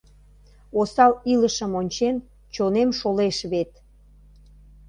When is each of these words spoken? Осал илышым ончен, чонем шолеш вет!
Осал 0.79 1.13
илышым 1.33 1.71
ончен, 1.79 2.15
чонем 2.53 2.89
шолеш 2.99 3.37
вет! 3.51 3.71